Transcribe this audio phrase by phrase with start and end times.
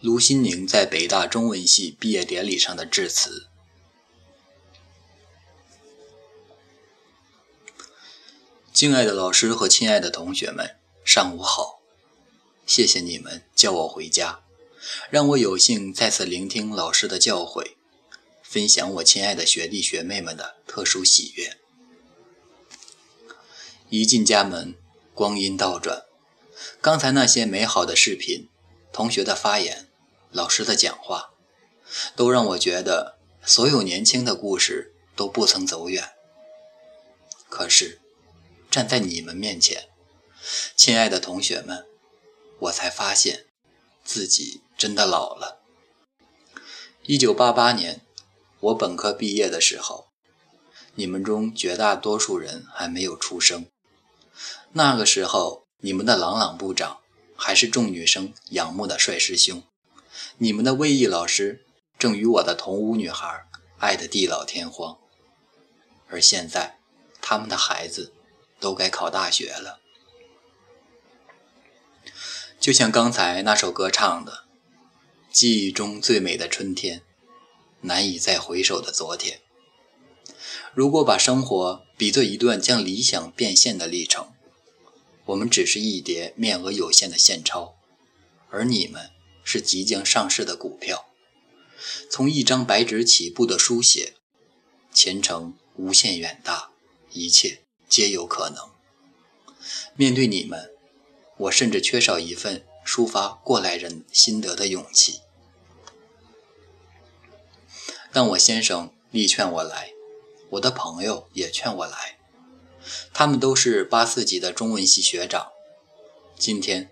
[0.00, 3.48] 卢新宁在北大中文系毕业典礼上的致辞。
[8.72, 11.80] 敬爱的老师和亲爱的同学们，上午好！
[12.64, 14.44] 谢谢你们叫我回家，
[15.10, 17.72] 让我有幸再次聆听老师的教诲，
[18.44, 21.58] 分享我亲爱的学弟学妹们的特殊喜悦。
[23.88, 24.76] 一进家门，
[25.12, 26.04] 光阴倒转，
[26.80, 28.48] 刚才那些美好的视频、
[28.92, 29.87] 同学的发言、
[30.30, 31.30] 老师的讲话，
[32.14, 36.12] 都让我觉得所有年轻的故事都不曾走远。
[37.48, 38.00] 可是，
[38.70, 39.88] 站在你们面前，
[40.76, 41.86] 亲爱的同学们，
[42.58, 43.46] 我才发现
[44.04, 45.60] 自己真的老了。
[47.04, 48.02] 一九八八年，
[48.60, 50.08] 我本科毕业的时候，
[50.94, 53.66] 你们中绝大多数人还没有出生。
[54.72, 57.00] 那个时候，你们的朗朗部长
[57.34, 59.62] 还是众女生仰慕的帅师兄，
[60.38, 61.64] 你们的魏毅老师
[61.98, 63.46] 正与我的同屋女孩
[63.78, 64.98] 爱得地老天荒。
[66.08, 66.78] 而现在，
[67.20, 68.12] 他们的孩子
[68.58, 69.80] 都该考大学了。
[72.58, 74.44] 就像刚才那首歌唱的
[75.30, 77.02] ：“记忆中最美的春天，
[77.82, 79.40] 难以再回首的昨天。”
[80.74, 84.32] 如果把生活比作一段将理想变现的历程，
[85.26, 87.74] 我们只是一叠面额有限的现钞，
[88.50, 89.10] 而你们
[89.50, 91.06] 是即将上市的股票。
[92.10, 94.12] 从一张白纸起步的书写，
[94.92, 96.68] 前程无限远大，
[97.12, 98.68] 一切皆有可能。
[99.96, 100.70] 面对你们，
[101.38, 105.22] 我甚至缺少一份抒发过来人心得的勇气。
[108.12, 109.94] 但我先生力劝我来，
[110.50, 112.18] 我的朋友也劝我来。
[113.14, 115.52] 他们都是八四级的中文系学长，
[116.38, 116.90] 今天，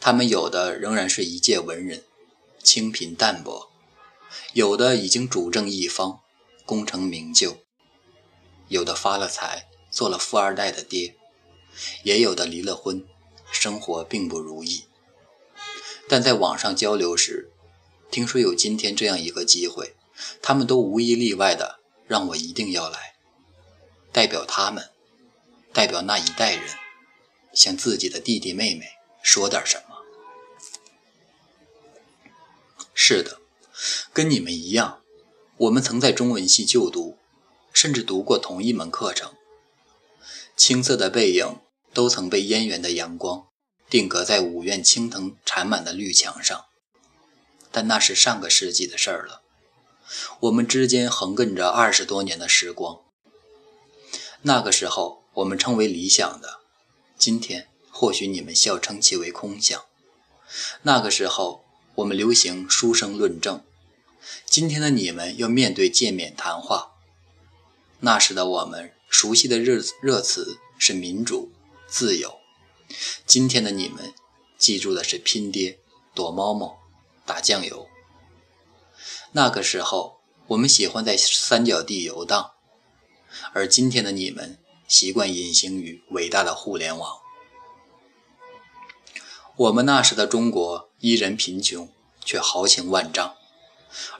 [0.00, 2.04] 他们有的仍然是一介文人，
[2.62, 3.68] 清贫淡泊；
[4.52, 6.20] 有的已经主政一方，
[6.64, 7.58] 功成名就；
[8.68, 11.14] 有的发了财，做了富二代的爹；
[12.02, 13.06] 也有的离了婚，
[13.50, 14.84] 生活并不如意。
[16.08, 17.50] 但在网上交流时，
[18.10, 19.94] 听说有今天这样一个机会，
[20.40, 23.14] 他们都无一例外的让我一定要来，
[24.12, 24.90] 代表他们。
[25.70, 26.64] 代表那一代人，
[27.52, 28.86] 向自己的弟弟妹妹
[29.22, 29.96] 说点什么。
[32.94, 33.40] 是的，
[34.12, 35.02] 跟你们一样，
[35.56, 37.18] 我们曾在中文系就读，
[37.72, 39.34] 甚至读过同一门课程。
[40.56, 41.60] 青涩的背影
[41.94, 43.46] 都曾被燕园的阳光
[43.88, 46.66] 定格在五院青藤缠满的绿墙上，
[47.70, 49.42] 但那是上个世纪的事儿了。
[50.40, 53.00] 我们之间横亘着二十多年的时光，
[54.42, 55.18] 那个时候。
[55.34, 56.58] 我们称为理想的，
[57.16, 57.68] 今天
[57.98, 59.84] 或许你们笑称其为空想。
[60.82, 61.64] 那个时候，
[61.96, 63.64] 我们流行书生论证，
[64.46, 66.92] 今天的你们要面对见面谈话。
[67.98, 71.50] 那时的我们熟悉的热热词是民主、
[71.88, 72.38] 自由，
[73.26, 74.14] 今天的你们
[74.56, 75.80] 记住的是拼爹、
[76.14, 76.78] 躲猫猫、
[77.26, 77.88] 打酱油。
[79.32, 82.52] 那个时候，我们喜欢在三角地游荡，
[83.52, 84.60] 而今天的你们。
[84.86, 87.18] 习惯隐形于伟大的互联网。
[89.58, 91.88] 我们那时的中国依然贫穷，
[92.24, 93.34] 却豪情万丈；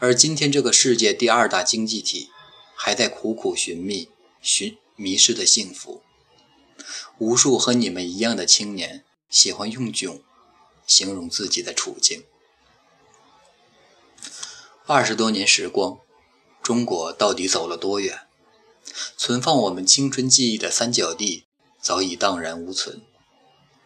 [0.00, 2.28] 而今天这个世界第二大经济体，
[2.74, 4.10] 还在苦苦寻觅、
[4.42, 6.02] 寻迷失的幸福。
[7.18, 10.20] 无数和你们一样的青年，喜欢用“囧”
[10.88, 12.24] 形容自己的处境。
[14.86, 16.00] 二十多年时光，
[16.60, 18.22] 中国到底走了多远？
[19.16, 21.44] 存放我们青春记忆的三角地
[21.80, 23.02] 早已荡然无存，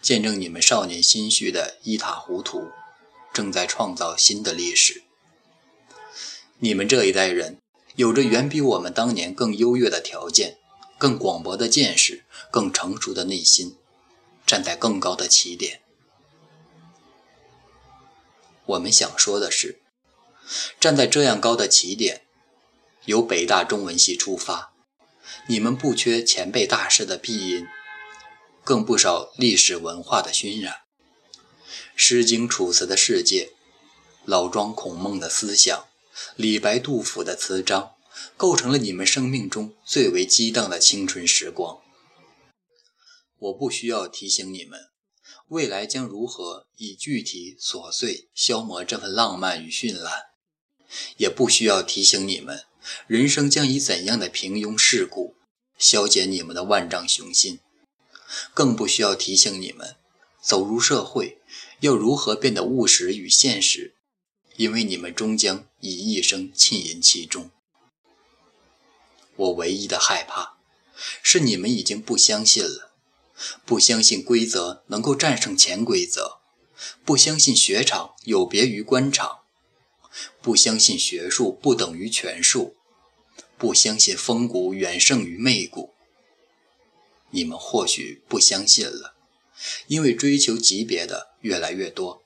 [0.00, 2.70] 见证你们少年心绪的一塌糊涂，
[3.32, 5.02] 正在创造新的历史。
[6.58, 7.58] 你们这一代人
[7.96, 10.58] 有着远比我们当年更优越的条件、
[10.98, 13.76] 更广博的见识、更成熟的内心，
[14.46, 15.80] 站在更高的起点。
[18.66, 19.80] 我们想说的是，
[20.80, 22.22] 站在这样高的起点，
[23.04, 24.72] 由北大中文系出发。
[25.46, 27.66] 你们不缺前辈大师的庇荫，
[28.68, 30.74] 更不少历史文化的熏染。
[31.96, 33.54] 《诗经》《楚辞》的世界，
[34.26, 35.86] 老庄孔孟的思想，
[36.36, 37.92] 李白杜甫的词章，
[38.36, 41.80] 构成了你们生命中最为激荡的青春时光。
[43.38, 44.78] 我不需要提醒你们，
[45.46, 50.12] 未来将如何以具体琐碎消磨这份浪漫与绚烂；
[51.16, 52.66] 也不需要提醒你们，
[53.06, 55.36] 人生将以怎样的平庸世故。
[55.78, 57.60] 消减你们的万丈雄心，
[58.54, 59.96] 更不需要提醒你们，
[60.40, 61.38] 走入社会
[61.80, 63.94] 要如何变得务实与现实，
[64.56, 67.50] 因为你们终将以一生浸淫其中。
[69.36, 70.58] 我唯一的害怕，
[71.22, 72.92] 是你们已经不相信了，
[73.64, 76.40] 不相信规则能够战胜潜规则，
[77.04, 79.42] 不相信雪场有别于官场，
[80.42, 82.76] 不相信学术不等于权术，
[83.56, 85.94] 不相信风骨远胜于媚骨。
[87.30, 89.14] 你们或许不相信了，
[89.86, 92.22] 因为追求级别的越来越多，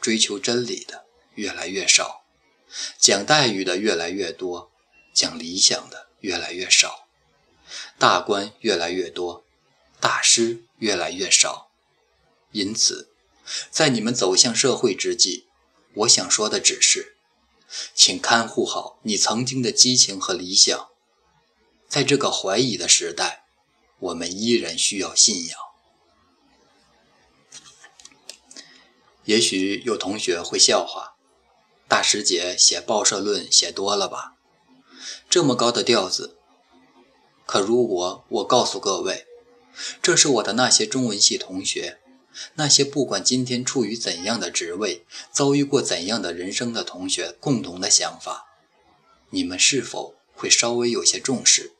[0.00, 1.04] 追求真理的
[1.34, 2.24] 越来越少，
[2.98, 4.70] 讲待遇的越来越多，
[5.14, 6.08] 讲理想的。
[6.20, 7.06] 越来越少，
[7.96, 9.44] 大官越来越多，
[10.00, 11.70] 大师越来越少。
[12.50, 13.12] 因此，
[13.70, 15.46] 在你们走向社会之际，
[15.94, 17.14] 我想说的只是，
[17.94, 20.88] 请看护好你曾经的激情和理想。
[21.88, 23.44] 在这个怀疑的时代，
[23.98, 25.58] 我们依然需要信仰。
[29.24, 31.16] 也许有同学会笑话，
[31.86, 34.36] 大师姐写报社论写多了吧？
[35.28, 36.38] 这么高的调子，
[37.44, 39.26] 可如果我告诉各位，
[40.00, 42.00] 这是我的那些中文系同学，
[42.54, 48.46] 那些不管今天处于怎样的职位，遭遇过怎样的人生的同学共同的想法，
[49.30, 51.74] 你们是否会稍微有些重视？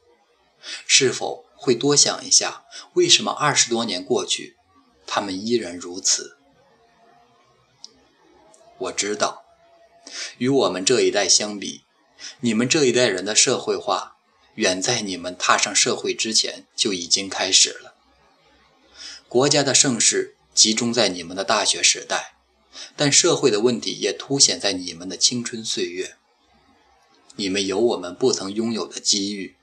[0.87, 2.65] 是否会多想一下，
[2.95, 4.57] 为什么二十多年过去，
[5.07, 6.39] 他们依然如此？
[8.79, 9.43] 我知道，
[10.39, 11.83] 与我们这一代相比。
[12.41, 14.17] 你们这一代人的社会化，
[14.55, 17.95] 远在你们踏上社会之前就已经开始了。
[19.29, 22.37] 国家的盛世集中在你们的大学时代，
[22.97, 26.17] 但社会的问题也凸显在你们的青春岁月。
[27.37, 29.58] 你们有我们不曾拥有的机遇，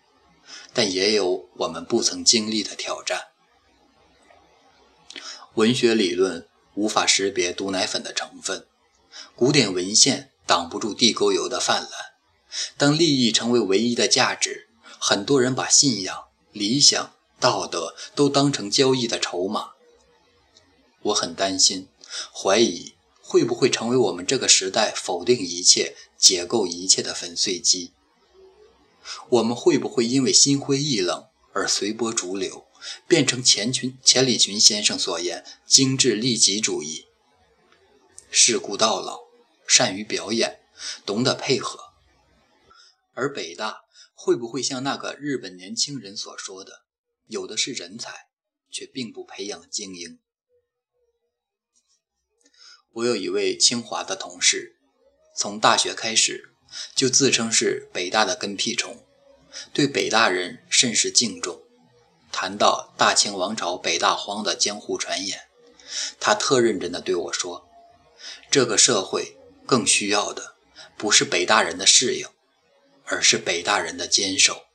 [0.75, 3.29] 但也有我们不曾经历的挑战。
[5.53, 8.67] 文学理论无法识别毒奶粉的成分，
[9.37, 11.89] 古典文献挡不住地沟油的泛滥。
[12.75, 14.67] 当利益成为唯一的价值，
[14.99, 19.71] 很多人把信仰、理想、道德都当成交易的筹码。
[21.03, 21.87] 我很担心，
[22.33, 27.93] 怀疑会不会成为我们这个时代否定一切、解构一切的粉碎机？
[29.29, 32.67] 我们会不会因为心灰意冷而随波逐流，
[33.07, 37.05] 变成钱群钱理群先生所言“精致利己主义”？
[38.31, 39.21] 世故到老，
[39.67, 40.59] 善于表演，
[41.05, 41.93] 懂得配合。
[43.13, 46.85] 而北大会不会像那个日本年轻人所说的，
[47.27, 48.27] 有的是人才，
[48.69, 50.19] 却并不培养精英？
[52.91, 54.77] 我有一位清华的同事，
[55.37, 56.54] 从大学开始
[56.95, 59.05] 就自称是北大的跟屁虫，
[59.73, 61.61] 对北大人甚是敬重。
[62.31, 65.47] 谈到大清王朝北大荒的江湖传言，
[66.19, 67.67] 他特认真地对我说
[68.51, 70.55] ：“这个社会更需要的
[70.97, 72.27] 不是北大人的适应。”
[73.07, 74.65] 而是北大人的坚守，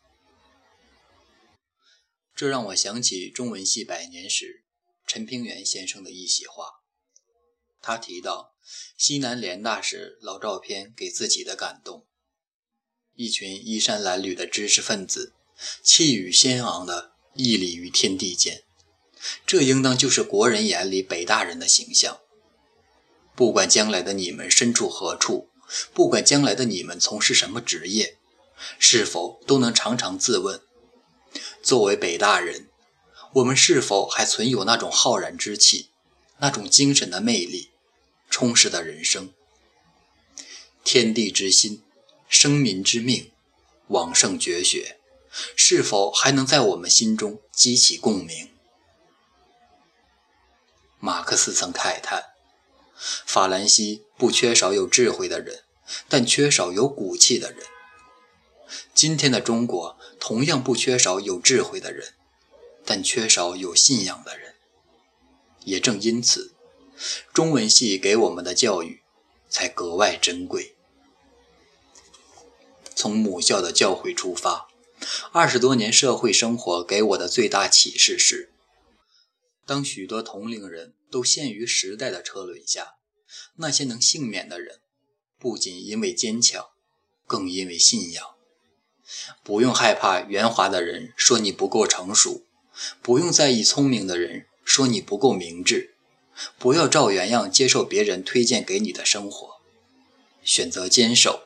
[2.32, 4.62] 这让我想起中文系百年时
[5.04, 6.74] 陈平原先生的一席话。
[7.82, 8.49] 他提到
[8.96, 12.06] 西南联大时老照片给自己的感动：
[13.14, 15.32] 一群衣衫褴褛的知识分子，
[15.82, 18.62] 气宇轩昂的屹立于天地间，
[19.46, 22.20] 这应当就是国人眼里北大人的形象。
[23.34, 25.48] 不管将来的你们身处何处，
[25.94, 28.18] 不管将来的你们从事什么职业。
[28.78, 30.60] 是否都能常常自问：
[31.62, 32.68] 作为北大人，
[33.36, 35.88] 我们是否还存有那种浩然之气、
[36.40, 37.70] 那种精神的魅力、
[38.40, 39.34] 充实的人生？
[40.82, 41.82] 天地之心、
[42.26, 43.30] 生民之命、
[43.88, 44.98] 往圣绝学，
[45.54, 48.48] 是否还能在我们心中激起共鸣？
[51.00, 52.30] 马克思曾慨叹：
[53.26, 55.64] 法兰西不缺少有智慧的人，
[56.08, 57.66] 但缺少有骨气的人。
[58.94, 62.14] 今天的中国同样不缺少有智慧的人，
[62.86, 64.54] 但缺少有信仰的人。
[65.66, 66.54] 也正因此，
[67.32, 69.02] 中文系给我们的教育
[69.48, 70.74] 才格外珍贵。
[72.94, 74.68] 从母校的教诲出发，
[75.32, 78.52] 二十多年社会生活给我的最大启示是：
[79.64, 82.96] 当许多同龄人都陷于时代的车轮下，
[83.56, 84.80] 那些能幸免的人，
[85.38, 86.66] 不仅因为坚强，
[87.26, 88.34] 更因为信仰。
[89.42, 92.44] 不用害怕圆滑的人说你不够成熟，
[93.00, 95.94] 不用在意聪明的人说你不够明智，
[96.58, 99.60] 不要照原样接受别人推荐给你的生活，
[100.42, 101.44] 选择坚守，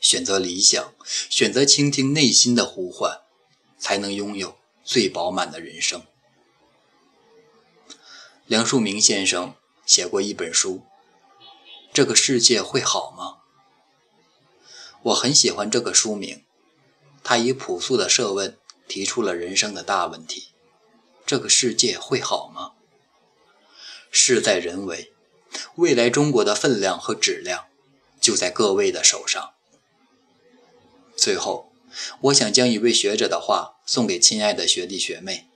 [0.00, 0.92] 选择理想，
[1.30, 3.20] 选择倾听内心的呼唤，
[3.78, 6.02] 才能拥有最饱满的人生。
[8.46, 9.54] 梁漱溟先生
[9.86, 10.82] 写过一本书，
[11.92, 13.38] 《这个世界会好吗？》
[15.02, 16.44] 我很喜欢这个书名，
[17.24, 20.48] 他以朴素的设问提出了人生的大问题：
[21.24, 22.72] 这个世界会好吗？
[24.14, 25.10] 事在人为，
[25.76, 27.64] 未来中国的分量和质量
[28.20, 29.54] 就在各位的手上。
[31.16, 31.72] 最后，
[32.20, 35.48] 我想将一位学者的话送给亲爱的学弟学妹：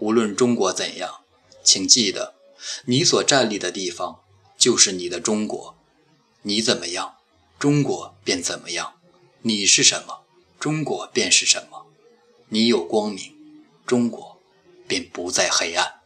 [0.00, 1.20] 无论中国怎样，
[1.62, 2.34] 请记得，
[2.86, 4.20] 你所站立的地方
[4.58, 5.76] 就是你的中国。
[6.42, 7.18] 你怎么样？
[7.56, 9.00] 中国便怎么样，
[9.42, 10.24] 你是什么，
[10.58, 11.86] 中国便是什么。
[12.48, 13.32] 你有光明，
[13.86, 14.40] 中国
[14.88, 16.00] 便不再黑暗。